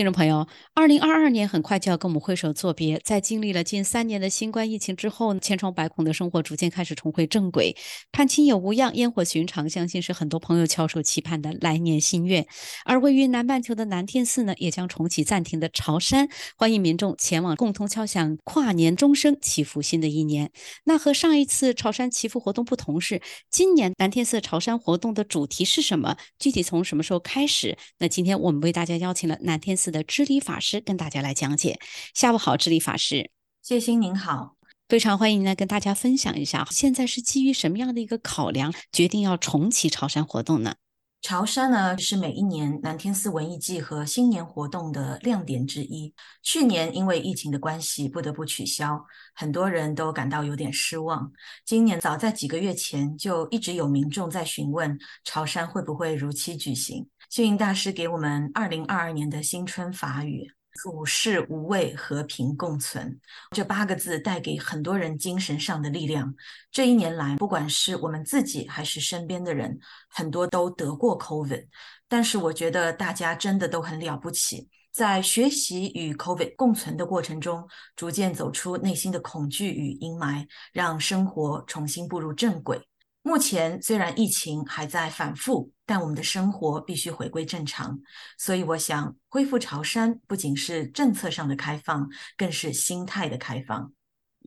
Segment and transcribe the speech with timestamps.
[0.00, 7.76] 听众朋友，二零二二年很快就要跟我们挥手作别，在经历了近三年的新冠疫情之后，千疮百孔的生活逐渐开始重回正轨，
[8.10, 12.46] 盼亲友无恙，烟火寻常，相信是很多朋友翘首期盼的来年心愿。
[12.86, 20.50] 而位于南半球的南天寺呢，也将重启暂停的朝山，欢迎民众前往，共同敲响跨年钟声，祈福新的一年。
[20.84, 23.20] 那和上一次朝山祈福活动不同是，
[23.50, 26.16] 今年南天寺朝山活动的主题是什么？
[26.38, 27.76] 具体从什么时候开始？
[27.98, 29.76] 那今天我们为大家邀请了南天。
[29.80, 31.78] 寺的知礼法师跟大家来讲解。
[32.14, 33.30] 下午好，知礼法师，
[33.62, 34.56] 谢欣您好，
[34.88, 40.74] 非常欢迎呢，跟大家分享一下，现在是基于什么样的一个考量，决定要重启潮汕活动呢？
[41.22, 46.14] 潮汕呢是每一年南天寺文艺季和新年活动的亮点之一。
[46.42, 48.98] 去年因为疫情的关系不得不取消，
[49.34, 51.30] 很多人都感到有点失望。
[51.66, 57.06] 今年早在几个月前就一直有民众在询问潮汕会不会如期举行。
[57.30, 60.52] 幸运大师给我们二零二二年的新春法语。
[60.72, 66.34] 处世无畏，和平共存，这八个字带给很多人精神上的力量。
[66.72, 71.66] 这一年来，不管是我们自己还是身边的人，很多都得过 COVID，
[72.08, 82.80] 但是我觉得大家真的都很了不起，在学习与 COVID 共存的过程中，逐渐走出内心的恐惧与阴霾，让生活重新步入正轨。
[83.22, 88.00] 目前虽然疫情还在反复，但我们的生活必须回归正常。
[88.38, 93.92] 所以，我想恢复潮汕不仅是政策上的开放，更是心态的开放。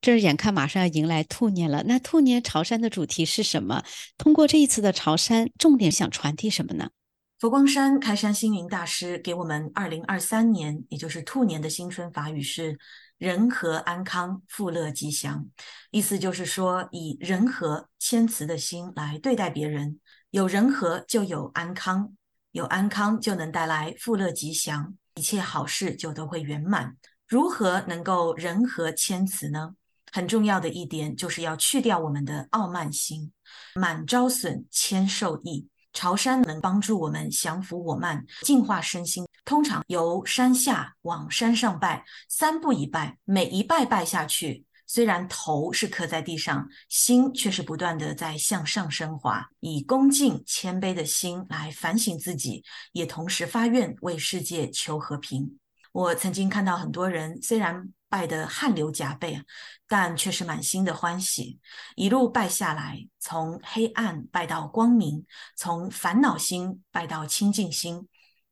[0.01, 3.83] 这眼看马上要迎来兔年了，那兔年潮汕的主题是什么？
[4.17, 6.89] 通过这一次的潮汕，重点想传递什么呢？
[7.43, 12.79] 佛光山开山星云大师给我们二零二三年，也就是兔年的新春法语是。
[13.17, 15.45] 人和安康，富乐吉祥，
[15.91, 22.13] 意思就是说，以人和谦慈的心来对待别人，有人和就有安康，
[22.53, 26.95] 有安康就能带来富乐吉祥，一切好事就都会圆满。
[27.27, 29.75] 如何能够人和谦慈呢？
[30.13, 33.33] 很重要的一点就是要去掉我们的傲慢心，
[33.75, 35.67] 满招损，谦受益。
[35.93, 39.25] 朝山能帮助我们降服我慢，净化身心。
[39.45, 49.45] 通常由山下往山上拜，三步一拜，每一拜拜下去，虽然头是磕在地上，心却是不断的在向上升华。
[49.59, 55.59] 以恭敬谦卑的心来反省自己，也同时发愿为世界求和平。
[55.91, 59.39] 我曾经看到很多人，虽然拜得汗流浃背，
[59.87, 61.59] 但却是满心的欢喜。
[61.95, 65.25] 一路拜下来，从黑暗拜到光明，
[65.55, 68.05] 从烦恼心拜到清净心，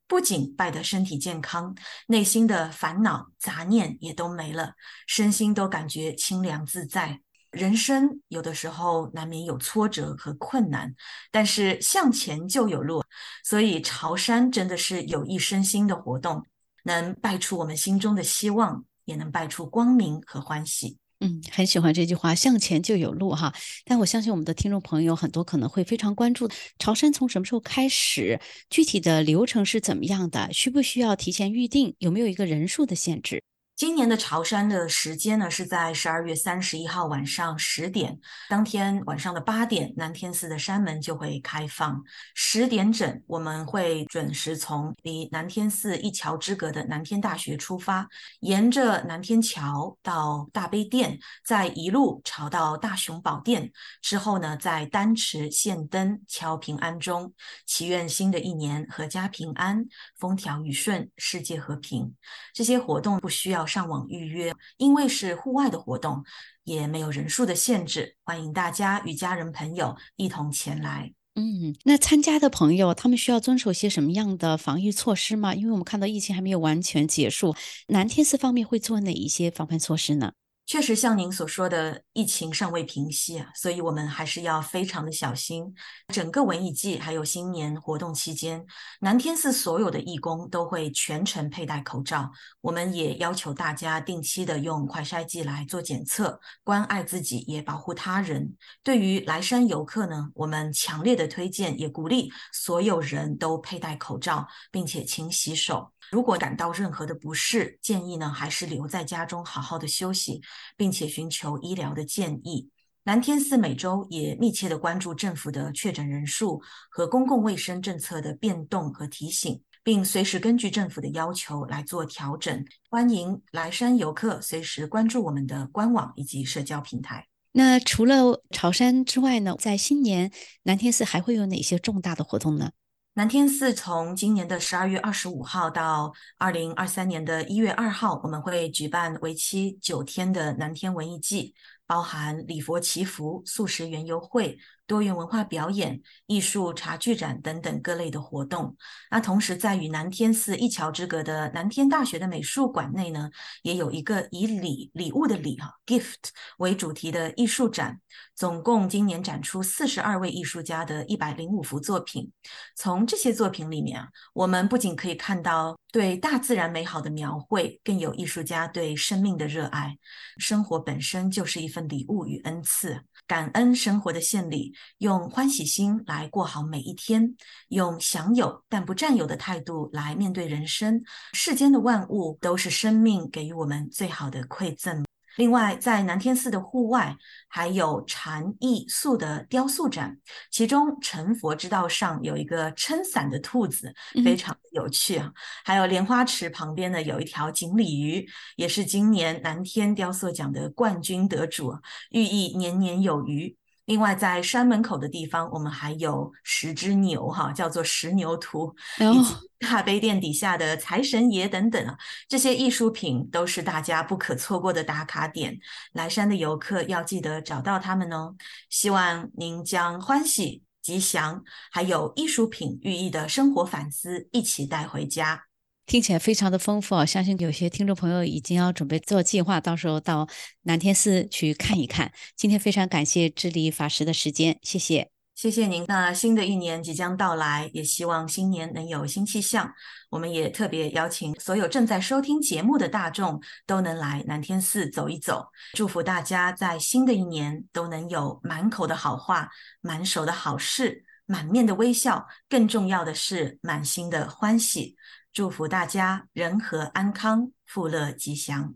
[0.08, 1.76] 不仅拜得身体健康，
[2.08, 4.76] 内心的烦恼杂念也都没了，
[5.08, 7.20] 身心都感觉清凉自在。
[7.50, 10.96] 人生有的时候难免有挫折和困难，
[11.32, 13.04] 但是向前就有路，
[13.44, 16.46] 所以朝山真的是有益身心的活动。
[16.86, 21.01] 能拜出我们心中的希望，也能拜出光明和欢喜。
[21.24, 23.54] 嗯，很喜欢这句话，向前就有路哈。
[23.86, 26.50] 但我相信我们的听众朋友很多可能会非常关注
[26.80, 28.40] 潮汕从什么时候开始，
[28.72, 33.44] 具体的流程是怎么样的，需不需要提前预定，有没有一个人数的限制？
[33.82, 42.00] 今年的潮山的时间呢，是在十二月三十一号晚上十点，当天晚上的八点，南天寺的山门就会开放。
[42.36, 48.08] 十点整，我们会准时从离南天寺一桥之隔的南天大学出发，
[48.42, 57.34] 沿着南天桥到大悲殿，再一路朝到大雄宝殿，之后呢，在丹池献灯敲平安钟，
[57.66, 59.84] 祈愿新的一年阖家平安、
[60.20, 62.14] 风调雨顺、世界和平。
[62.54, 63.66] 这些活动不需要。
[63.72, 66.22] 上网预约，因为是户外的活动，
[66.66, 71.14] 也没有人数的限制，欢迎大家与家人朋友一同前来。
[71.36, 75.56] 嗯，那参加的朋友他们需要遵守些什么样的防疫措施吗？
[75.56, 77.56] 因为我们看到疫情还没有完全结束，
[77.88, 80.34] 南天寺方面会做哪一些防范措施呢？
[80.72, 85.76] 确实像您所说的，疫情尚未平息啊，所以我们还是要非常的小心。
[86.14, 88.66] 整个文艺季还有新年活动期间，
[89.02, 92.32] 南天寺所有的义工都会全程佩戴口罩。
[92.62, 98.56] 我们也要求大家定期的用快筛剂来做检测，关爱自己也保护他人。
[98.82, 105.92] 对于来山游客呢，我们强烈的推荐，也鼓励所有人都佩戴口罩，并且勤洗手。
[106.12, 110.42] 如果感到任何的不适，建议呢还是留在家中好好的休息，
[110.76, 112.70] 并且寻求医疗的建议。
[113.06, 122.64] 南天寺每周也密切的关注政府的确诊人数和公共卫生政策的变动和提醒，并随时根据政府的要求来做调整。
[122.90, 127.26] 欢迎来山游客随时关注我们的官网以及社交平台。
[127.54, 130.30] 那除了潮山之外呢，在新年
[130.64, 132.72] 南天寺还会有哪些重大的活动呢？
[133.14, 141.54] 南天寺从今年的十二月二十五号到二零二三年的一月二号，我们会举办为期九天的南天文艺季，
[141.86, 144.58] 包含礼佛祈福、素食园游会。
[144.92, 148.76] 多元文化表演、艺术茶具展等等各类的活动。
[149.10, 153.30] 那同时，在与南天寺一桥之隔的南天大学的美术馆内呢，
[153.64, 158.02] 也有一个以礼礼物的礼哈 gift 为主题的艺术展。
[158.36, 162.30] 总共今年展出四十二位艺术家的一百零五幅作品。
[162.76, 169.96] 从这些作品里面啊，我们不仅可以看到对大自然美好的描绘，更有艺术家对生命的热爱。
[170.38, 174.74] 生活本身就是一份礼物与恩赐，感恩生活的献礼。
[174.98, 177.36] 用欢喜心来过好每一天，
[177.70, 181.04] 用享有但不占有的态度来面对人生。
[181.34, 185.04] 世间的万物都是生命给予我们最好的馈赠。
[185.38, 187.16] 另外，在南天寺的户外
[187.48, 190.18] 还有禅意塑的雕塑展，
[190.52, 193.96] 其中成佛之道上有一个撑伞的兔子，
[194.26, 195.32] 非常有趣啊。
[195.64, 201.74] 还有莲花池旁边呢，有一条锦鲤鱼，也是今年南天雕塑奖的冠军得主，
[202.10, 203.56] 寓意年年有余。
[203.86, 211.98] 另外，在山门口的地方，我们还有十只牛，哈，叫做十牛图，以及大悲殿底下的财神爷等等啊，
[212.28, 215.60] 这些艺术品都是大家不可错过的打卡点。
[215.94, 218.36] 来山的游客要记得找到他们哦。
[218.70, 225.44] 希望您将欢喜、吉祥，还有艺术品寓意的生活反思一起带回家。
[225.92, 227.06] 听起来非常的丰富啊！
[227.06, 230.26] 相信有些听众朋友已经要准备做计划，到时候到
[230.62, 232.14] 南天寺去看一看。
[232.38, 235.84] 今天非常感谢智理法师的时间，谢谢，谢谢您。
[235.90, 239.70] 那新的一年即将到来，也希望新年能有新气象。
[240.10, 249.50] 我们也特别邀请所有正在收听节目的大众都能来南天寺走一走，祝福大家在新的一年都能有满口的好话、
[249.82, 254.96] 满手的好事、满面的微笑，更重要的是满心的欢喜。
[255.34, 258.76] 祝福大家人和安康，富乐吉祥。